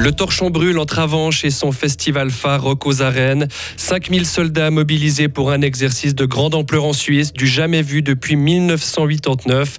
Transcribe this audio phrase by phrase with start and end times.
[0.00, 3.48] Le torchon brûle entre Avanche et son festival phare Rock aux arènes.
[3.76, 8.34] 5000 soldats mobilisés pour un exercice de grande ampleur en Suisse, du jamais vu depuis
[8.34, 9.76] 1989.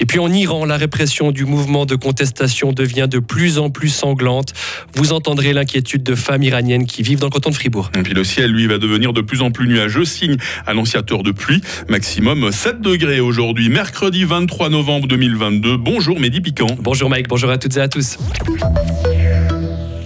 [0.00, 3.90] Et puis en Iran, la répression du mouvement de contestation devient de plus en plus
[3.90, 4.54] sanglante.
[4.94, 7.92] Vous entendrez l'inquiétude de femmes iraniennes qui vivent dans le canton de Fribourg.
[7.96, 11.30] Et puis le ciel, lui, va devenir de plus en plus nuageux, signe annonciateur de
[11.30, 11.60] pluie.
[11.88, 15.76] Maximum 7 degrés aujourd'hui, mercredi 23 novembre 2022.
[15.76, 16.76] Bonjour Mehdi Piquant.
[16.80, 18.18] Bonjour Mike, bonjour à toutes et à tous.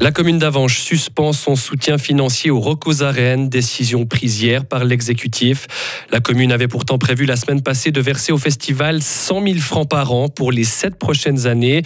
[0.05, 3.03] La commune d'Avanche suspend son soutien financier aux Rocos
[3.49, 5.67] décision prise hier par l'exécutif.
[6.13, 9.89] La commune avait pourtant prévu la semaine passée de verser au festival 100 000 francs
[9.89, 11.81] par an pour les sept prochaines années.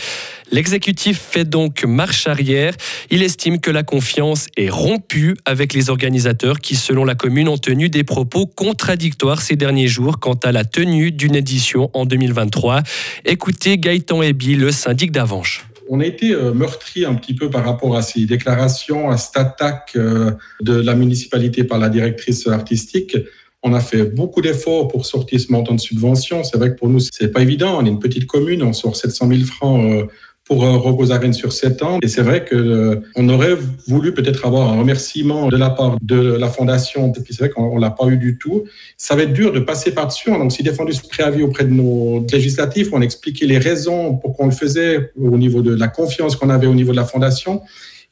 [0.50, 2.74] L'exécutif fait donc marche arrière.
[3.10, 7.56] Il estime que la confiance est rompue avec les organisateurs qui, selon la commune, ont
[7.56, 12.82] tenu des propos contradictoires ces derniers jours quant à la tenue d'une édition en 2023.
[13.26, 17.64] Écoutez Gaëtan Ebi, le syndic d'Avanche on a été euh, meurtri un petit peu par
[17.64, 23.16] rapport à ces déclarations, à cette attaque euh, de la municipalité par la directrice artistique.
[23.62, 26.44] On a fait beaucoup d'efforts pour sortir ce montant de subvention.
[26.44, 27.78] C'est vrai que pour nous, c'est pas évident.
[27.80, 30.06] On est une petite commune, on sort 700 000 francs euh,
[30.48, 31.98] pour Rogos Arène sur 7 ans.
[32.02, 35.98] Et c'est vrai que euh, on aurait voulu peut-être avoir un remerciement de la part
[36.00, 37.12] de la fondation.
[37.12, 38.64] Et puis c'est vrai qu'on l'a pas eu du tout.
[38.96, 40.30] Ça va être dur de passer par-dessus.
[40.30, 42.88] On a aussi défendu ce préavis auprès de nos législatifs.
[42.92, 46.48] On a expliqué les raisons pour qu'on le faisait au niveau de la confiance qu'on
[46.48, 47.60] avait au niveau de la fondation.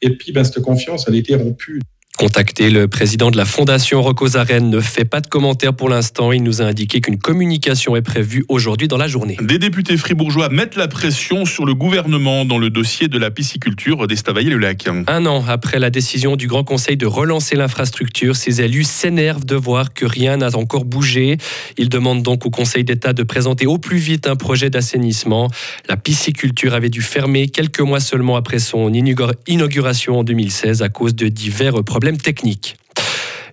[0.03, 1.81] Et puis, ben, cette confiance, elle a été rompue.
[2.17, 6.31] Contacté, le président de la Fondation Rocos Arène ne fait pas de commentaires pour l'instant.
[6.31, 9.37] Il nous a indiqué qu'une communication est prévue aujourd'hui dans la journée.
[9.39, 14.07] Des députés fribourgeois mettent la pression sur le gouvernement dans le dossier de la pisciculture
[14.07, 14.87] d'Estavayer-le-Lac.
[15.05, 19.55] Un an après la décision du Grand Conseil de relancer l'infrastructure, ces élus s'énervent de
[19.55, 21.37] voir que rien n'a encore bougé.
[21.77, 25.51] Ils demandent donc au Conseil d'État de présenter au plus vite un projet d'assainissement.
[25.87, 31.13] La pisciculture avait dû fermer quelques mois seulement après son inauguration en 2016 à cause
[31.13, 32.77] de divers problèmes technique.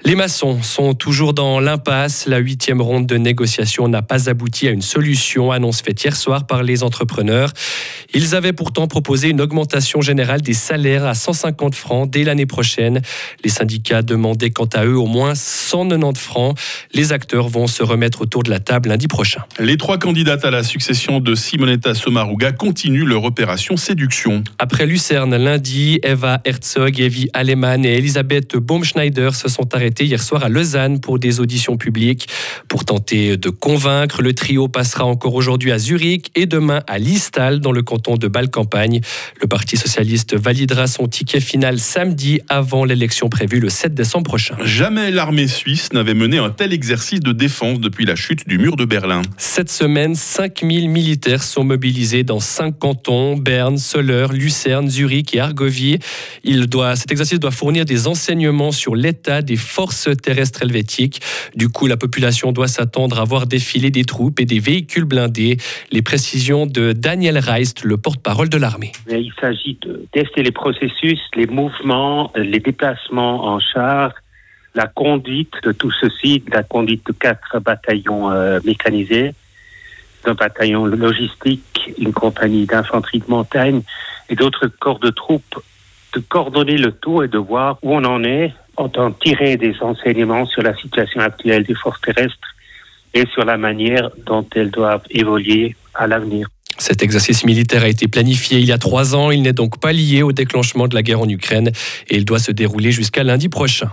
[0.06, 2.26] Les maçons sont toujours dans l'impasse.
[2.26, 6.47] La huitième ronde de négociation n'a pas abouti à une solution, annonce faite hier soir
[6.47, 7.54] par les entrepreneurs.
[8.12, 13.00] Ils avaient pourtant proposé une augmentation générale des salaires à 150 francs dès l'année prochaine.
[13.43, 16.59] Les syndicats demandaient quant à eux au moins 190 francs.
[16.93, 19.43] Les acteurs vont se remettre autour de la table lundi prochain.
[19.59, 24.44] Les trois candidates à la succession de Simonetta Sommaruga continuent leur opération séduction.
[24.59, 30.49] Après Lucerne lundi, Eva Herzog, Evie Alemann et Elisabeth Baumschneider se sont hier soir à
[30.49, 32.28] Lausanne pour des auditions publiques.
[32.69, 37.60] Pour tenter de convaincre, le trio passera encore aujourd'hui à Zurich et demain à Listal
[37.60, 39.00] dans le canton de Bâle-Campagne.
[39.41, 44.56] Le Parti socialiste validera son ticket final samedi avant l'élection prévue le 7 décembre prochain.
[44.65, 48.76] Jamais l'armée suisse n'avait mené un tel exercice de défense depuis la chute du mur
[48.76, 49.22] de Berlin.
[49.37, 55.99] Cette semaine, 5000 militaires sont mobilisés dans cinq cantons, Berne, Soleure, Lucerne, Zurich et Argovie.
[56.43, 61.21] Il doit, cet exercice doit fournir des enseignements sur l'état des forces forces terrestres helvétiques.
[61.55, 65.59] Du coup, la population doit s'attendre à voir défiler des troupes et des véhicules blindés.
[65.93, 68.93] Les précisions de Daniel Reist, le porte-parole de l'armée.
[69.11, 74.15] Il s'agit de tester les processus, les mouvements, les déplacements en char,
[74.75, 79.34] la conduite de tout ceci, la conduite de quatre bataillons euh, mécanisés,
[80.25, 83.83] d'un bataillon logistique, une compagnie d'infanterie de montagne
[84.31, 85.59] et d'autres corps de troupes,
[86.15, 90.47] de coordonner le tout et de voir où on en est entend tirer des enseignements
[90.47, 92.55] sur la situation actuelle des forces terrestres
[93.12, 96.49] et sur la manière dont elles doivent évoluer à l'avenir.
[96.79, 99.31] Cet exercice militaire a été planifié il y a trois ans.
[99.31, 101.71] Il n'est donc pas lié au déclenchement de la guerre en Ukraine
[102.09, 103.91] et il doit se dérouler jusqu'à lundi prochain.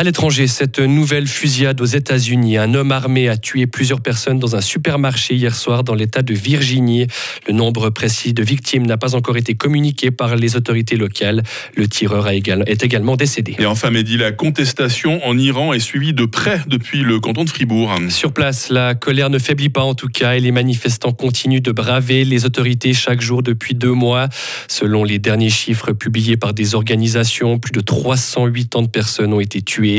[0.00, 2.56] À l'étranger, cette nouvelle fusillade aux États-Unis.
[2.56, 6.32] Un homme armé a tué plusieurs personnes dans un supermarché hier soir dans l'État de
[6.32, 7.06] Virginie.
[7.46, 11.42] Le nombre précis de victimes n'a pas encore été communiqué par les autorités locales.
[11.76, 13.56] Le tireur a est également décédé.
[13.58, 17.50] Et enfin, Mehdi, la contestation en Iran est suivie de près depuis le canton de
[17.50, 17.94] Fribourg.
[18.08, 21.72] Sur place, la colère ne faiblit pas en tout cas et les manifestants continuent de
[21.72, 24.30] braver les autorités chaque jour depuis deux mois.
[24.66, 29.89] Selon les derniers chiffres publiés par des organisations, plus de 380 personnes ont été tuées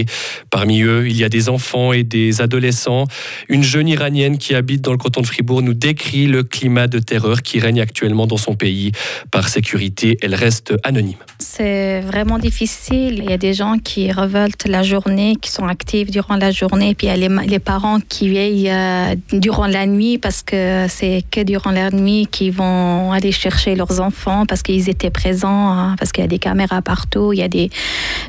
[0.49, 3.05] Parmi eux, il y a des enfants et des adolescents.
[3.49, 6.99] Une jeune iranienne qui habite dans le canton de Fribourg nous décrit le climat de
[6.99, 8.91] terreur qui règne actuellement dans son pays.
[9.31, 11.17] Par sécurité, elle reste anonyme.
[11.39, 13.19] C'est vraiment difficile.
[13.23, 16.94] Il y a des gens qui révoltent la journée, qui sont actifs durant la journée,
[16.95, 21.23] puis il y a les, parents qui veillent euh, durant la nuit parce que c'est
[21.29, 25.95] que durant la nuit qu'ils vont aller chercher leurs enfants parce qu'ils étaient présents, hein,
[25.97, 27.69] parce qu'il y a des caméras partout, il y a des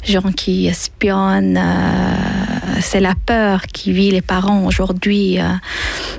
[0.05, 5.39] gens qui espionnent jeunes, c'est la peur qui vit les parents aujourd'hui,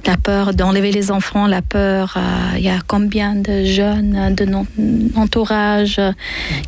[0.05, 2.17] la peur d'enlever les enfants, la peur.
[2.55, 4.69] Il y a combien de jeunes de notre
[5.15, 5.99] entourage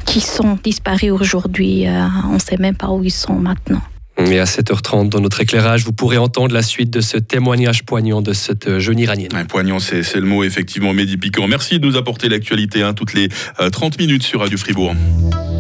[0.06, 1.86] qui sont disparus aujourd'hui
[2.30, 3.82] On ne sait même pas où ils sont maintenant.
[4.18, 8.22] Et à 7h30, dans notre éclairage, vous pourrez entendre la suite de ce témoignage poignant
[8.22, 9.30] de cette jeune iranienne.
[9.48, 11.48] poignant, c'est le mot, effectivement, Mehdi Piquant.
[11.48, 13.28] Merci de nous apporter l'actualité hein, toutes les
[13.72, 14.94] 30 minutes sur Radio Fribourg.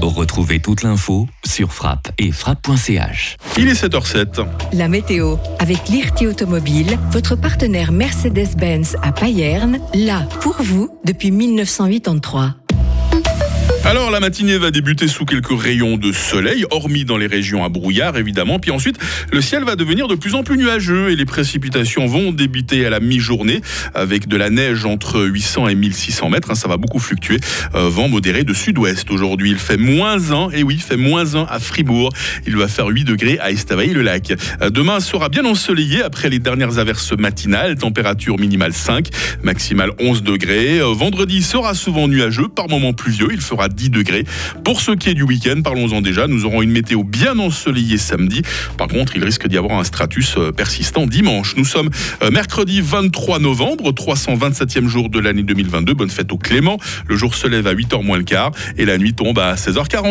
[0.01, 3.37] Retrouvez toute l'info sur frappe et frappe.ch.
[3.57, 4.45] Il est 7h07.
[4.73, 12.55] La météo avec l'IRT Automobile, votre partenaire Mercedes-Benz à Payerne, là pour vous depuis 1983.
[13.85, 17.69] Alors la matinée va débuter sous quelques rayons de soleil, hormis dans les régions à
[17.69, 18.57] brouillard évidemment.
[18.57, 18.97] Puis ensuite,
[19.31, 22.89] le ciel va devenir de plus en plus nuageux et les précipitations vont débuter à
[22.89, 23.61] la mi-journée
[23.93, 26.49] avec de la neige entre 800 et 1600 mètres.
[26.49, 27.39] Hein, ça va beaucoup fluctuer.
[27.75, 29.51] Euh, vent modéré de sud-ouest aujourd'hui.
[29.51, 32.11] Il fait moins 1, et oui, il fait moins 1 à Fribourg.
[32.47, 34.33] Il va faire 8 degrés à Estavayer-le-Lac.
[34.63, 37.75] Euh, demain sera bien ensoleillé après les dernières averses matinales.
[37.75, 39.09] Température minimale 5,
[39.43, 40.79] maximale 11 degrés.
[40.79, 43.27] Euh, vendredi sera souvent nuageux, par moments pluvieux.
[43.31, 44.25] Il fera 10 degrés.
[44.63, 48.41] Pour ce qui est du week-end, parlons-en déjà, nous aurons une météo bien ensoleillée samedi.
[48.77, 51.55] Par contre, il risque d'y avoir un stratus euh, persistant dimanche.
[51.57, 51.89] Nous sommes
[52.23, 55.93] euh, mercredi 23 novembre, 327e jour de l'année 2022.
[55.93, 56.77] Bonne fête au Clément.
[57.07, 59.95] Le jour se lève à 8h moins le quart et la nuit tombe à 16h40.